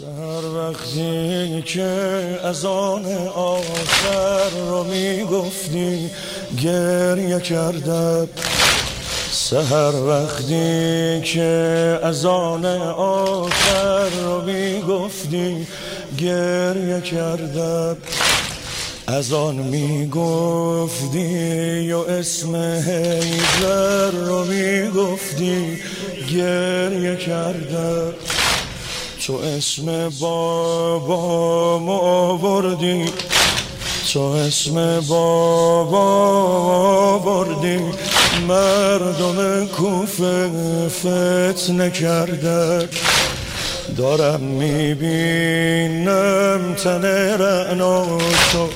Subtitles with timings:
[0.00, 1.82] سهر وقتی که
[2.44, 6.10] از آن آخر رو می‌گفتی
[6.62, 8.28] گریه کردم.
[9.30, 12.64] سهر وقتی که از آن
[12.96, 15.66] آخر رو می‌گفتی
[16.18, 17.96] گریه کردم.
[19.06, 21.12] از آن می‌گفتی
[21.92, 25.78] و اسم هیدر رو می‌گفتی
[26.30, 28.12] گریه کردم.
[29.30, 31.16] تو اسم بابا
[31.92, 33.04] آوردی.
[34.12, 35.98] تو اسم بابا
[37.24, 37.78] آوردی.
[38.48, 40.50] مردم کوفه
[40.88, 42.88] فتنه کرده.
[43.96, 45.00] دارم می‌بینم
[46.84, 47.04] تن
[47.40, 48.68] رعناشو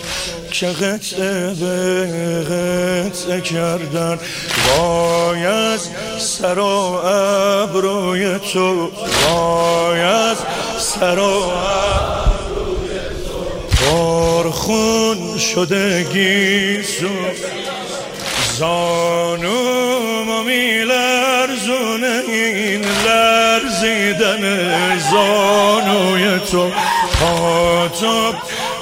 [0.55, 2.07] که قطعه به
[2.45, 4.19] قطعه کردن؟
[4.79, 6.65] وای از سر و
[7.05, 8.91] ابروی تو
[9.29, 10.37] وای از
[10.79, 11.43] سر و
[13.71, 17.09] پرخون شده گیسو
[18.59, 24.43] زانو میلرزونه این لرزیدن
[24.99, 26.71] زانوی تو.
[27.21, 27.89] پا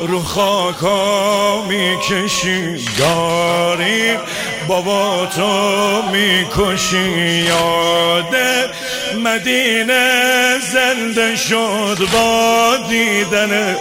[0.06, 4.18] رو خاکا می‌کشی داری
[4.68, 7.46] بابا تو می‌کشی.
[7.48, 8.36] یاد
[9.24, 13.76] مدینه زنده شد با دیدن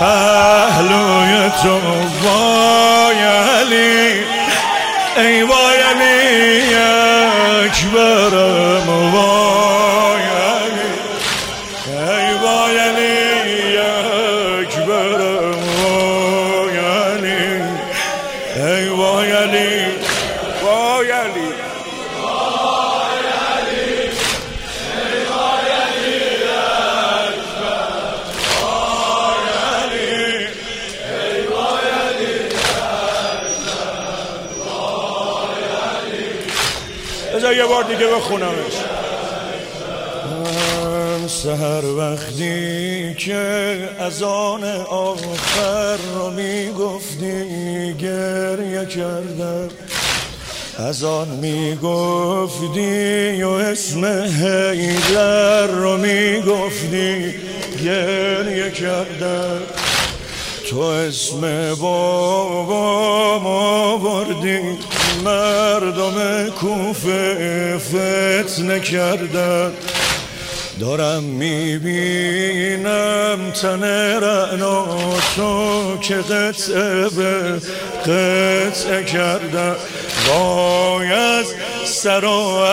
[0.00, 1.80] پهلوی تو.
[2.22, 4.24] وای علی
[5.16, 6.74] ای وای علی
[7.64, 10.15] اکبرم وای
[37.56, 38.76] یه بار دیگه بخونمش.
[41.28, 47.44] سهر وقتی که از آن آخر رو می‌گفتی
[47.94, 49.68] گریه کردم.
[50.78, 52.82] از آن می‌گفتی
[53.42, 57.34] و اسم حیدر رو می‌گفتی
[57.84, 59.60] گریه کردم.
[60.70, 64.60] تو اسم بابا ما بردی
[65.26, 69.72] مردم کوفه فتنه کردن.
[70.80, 72.72] دارم می‌بینم
[73.62, 73.84] تن
[74.22, 74.86] رعنا
[75.36, 77.60] تو که قطعه به
[78.02, 79.76] قطعه کردن.
[80.28, 81.46] وای از
[81.84, 82.64] سر و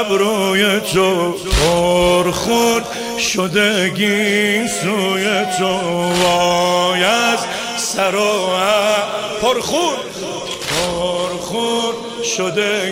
[0.00, 2.82] ابروی تو پرخون
[3.18, 5.78] شده گیسوی تو.
[6.24, 7.38] وای از
[7.76, 8.50] سر و
[9.42, 9.96] پرخون.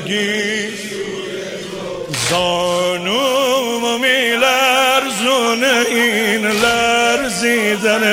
[0.06, 0.98] گیسوی
[2.30, 8.04] زانوم میلرزونه این لرزیدن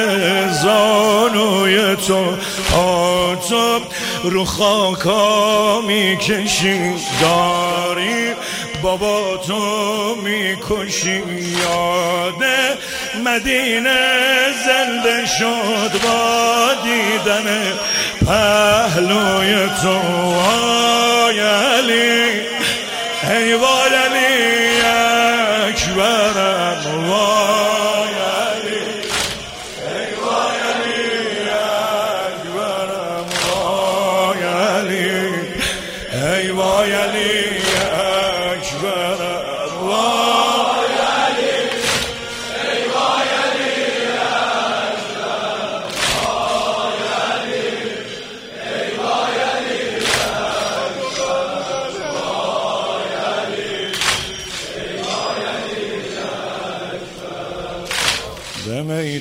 [0.64, 2.26] زانوی تو.
[2.78, 3.82] آتم
[4.24, 6.80] رو خاکا می‌کشی.
[7.22, 8.34] داری
[8.86, 11.24] بابا تو می‌کشی
[11.62, 12.44] یاد
[13.26, 14.00] مدینه
[14.66, 17.74] زنده شد با دیدن
[18.26, 19.98] پهلوی تو.
[21.26, 22.24] آی علی
[23.30, 24.82] ای وای علی
[25.68, 27.75] اکبرم وای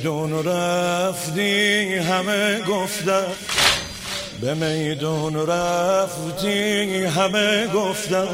[0.05, 3.27] میدون رفتی همه گفتن.
[4.41, 8.29] به میدون رفتی همه گفتن.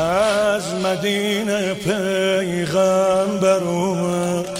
[0.00, 4.58] از مدینه پیغمبر اومد.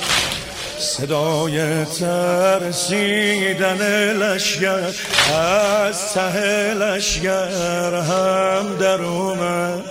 [0.78, 3.78] صدای ترسیدن
[4.12, 4.90] لشگر
[5.34, 9.84] از ته لشگر هم در اومد.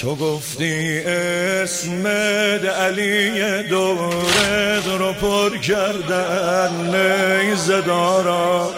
[0.00, 8.70] تو گفتی اسمت علی دورت رو پر کردن نیزه دارا.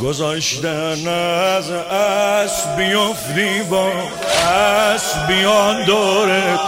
[0.00, 3.92] گذاشتن از اسب بیفتی با
[4.94, 6.60] اسبیان دورت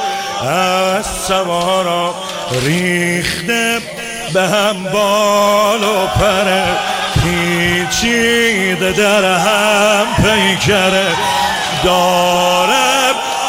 [0.49, 2.15] از سوارا.
[2.67, 3.79] ریخته
[4.35, 6.65] به هم بال و پره
[7.23, 11.07] پیچیده در هم پیکره
[11.85, 12.52] دارم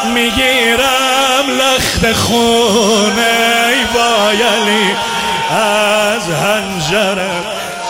[0.06, 3.64] می‌گیرم لخت خونه
[3.94, 4.96] بایلی
[5.50, 7.30] از هنجره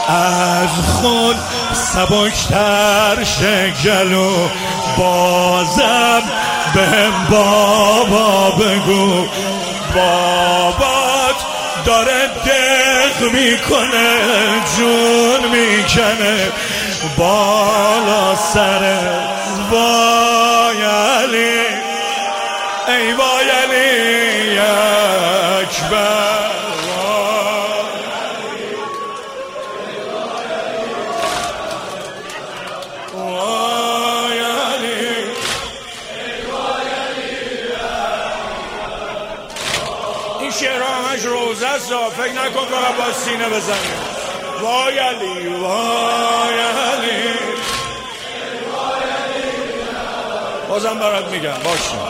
[0.08, 1.36] از خود
[1.72, 4.48] سبکتر شگلو
[4.96, 6.22] بازم
[6.74, 9.26] به بابا بگو.
[9.94, 11.36] بابات
[11.86, 14.18] داره دق می‌کنه
[14.76, 16.52] جون می‌کنه.
[17.18, 18.96] بالا سر
[19.70, 20.84] وای
[22.88, 26.44] ای وای علی اکبر
[40.60, 43.98] شعر همش روزه است فکر نکن که با سینه بزنیم.
[44.60, 47.34] وای علی وای علی.
[50.68, 52.03] بازم برات میگم باشیم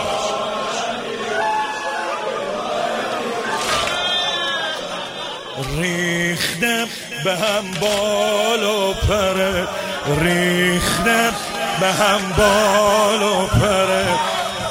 [5.57, 6.89] ریختم
[7.25, 9.69] به هم بال و پره
[10.23, 11.35] ریختم
[11.81, 14.07] به هم بال و پره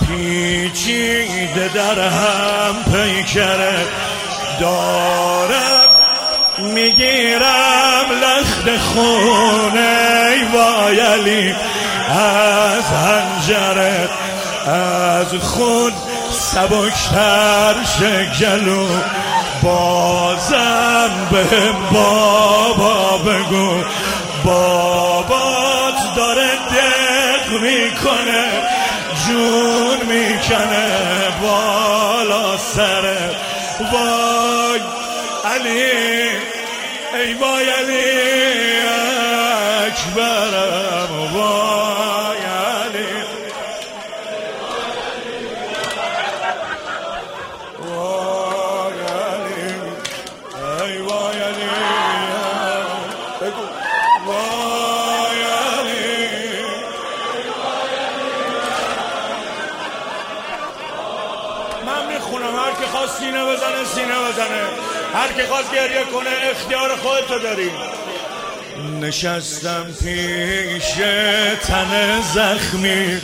[0.08, 3.86] پیچیده در هم پیکره
[4.60, 5.90] دارم
[6.60, 11.56] می‌گیرم لخت خونه وایلی
[12.10, 14.10] از هنجره
[14.68, 15.94] از خود
[16.32, 18.88] سبکتر شگلو
[19.64, 23.84] بازم به بابا بگو.
[24.46, 28.46] بابات داره دق می‌کنه
[29.28, 30.88] جون می‌کنه
[31.42, 33.16] بالا سر.
[33.92, 34.82] وای
[35.46, 35.82] علی
[37.14, 38.12] ای وای علی
[39.88, 41.93] اکبرم وای.
[65.24, 67.72] هر که خواست گریه کنه اختیار خودتو داری.
[69.02, 70.92] نشستم پیش
[71.68, 73.22] تن زخمی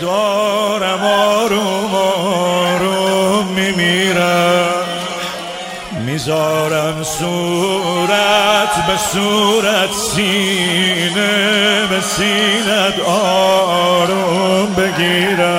[0.00, 4.84] دارم آروم آروم میمیرم.
[6.06, 15.53] می‌ذارم صورت به صورت سینه به سینت آروم بگیرم.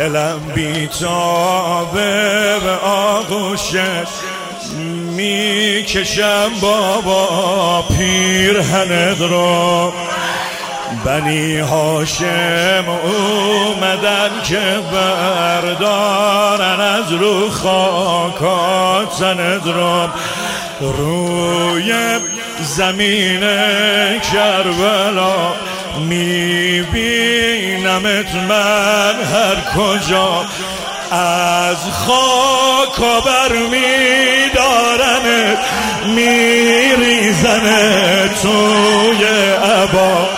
[0.00, 2.00] دلم بیتابه
[2.64, 4.08] به آغوشت
[5.16, 9.92] می‌کشم بابا پیرهنت رو.
[11.04, 14.60] بنی هاشم اومدن که
[14.92, 20.08] بردارن از رو خاکات زند رو.
[20.80, 21.94] روی
[22.60, 23.40] زمین
[24.20, 25.54] کربلا
[25.98, 27.54] میبینمت
[28.34, 30.46] من هر کجا.
[31.10, 35.58] از خاک بر میدارمت
[36.06, 37.70] میریزنت
[38.42, 39.24] توی
[39.64, 40.28] عبا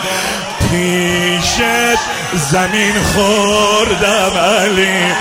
[0.70, 1.98] پیشت
[2.34, 5.12] زمین خوردم علی.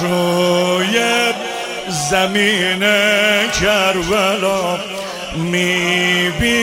[0.00, 0.98] روی
[1.88, 2.80] زمین
[3.60, 4.78] کربلا
[5.36, 6.58] میبینمت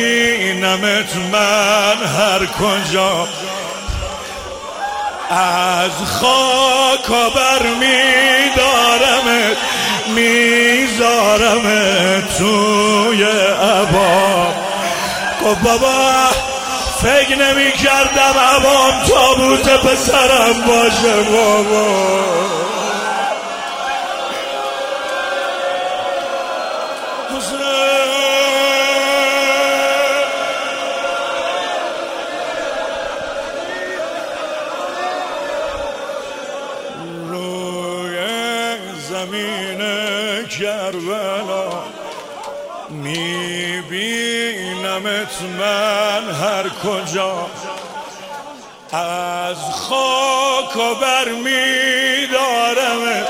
[1.32, 3.28] من هر کجا.
[5.30, 9.58] از خاک بر میدارمت
[10.16, 11.58] میذارمت
[12.38, 14.54] توی عبا
[15.46, 16.30] گفت بابا
[17.02, 22.71] فکر نمی کردم عبام تابوت پسرم باشه بابا.
[39.22, 39.82] زمین
[40.48, 41.70] کربلا
[42.90, 44.52] میبینمت
[45.60, 47.48] من هر کجا.
[48.94, 53.28] از خاک و بر میدارمت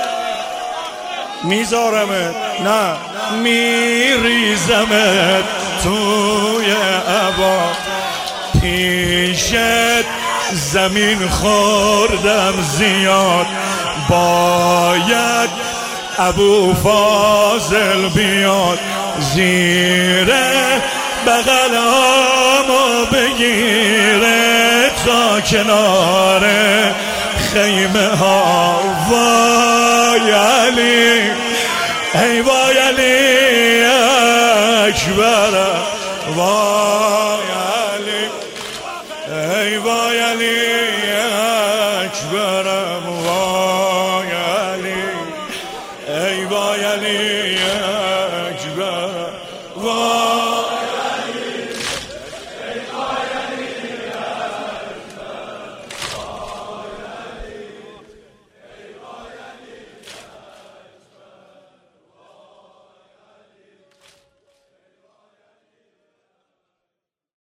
[1.44, 2.96] میذارمت نه
[3.44, 4.64] میریزمت
[5.84, 6.72] توی
[7.08, 7.60] عبا
[8.62, 10.06] پیشت
[10.52, 13.48] زمین خوردم زیاد.
[14.10, 15.71] باید
[16.18, 18.80] ابو فاضل بیاد
[19.20, 20.34] زیر
[21.26, 26.42] بغلامو بگیره تا کنار
[27.54, 28.80] خیمه ها.
[29.10, 31.32] وای علی
[32.14, 33.84] ای وای علی
[34.88, 35.54] اکبر.
[36.36, 37.21] وای
[46.92, 48.01] Hallelujah.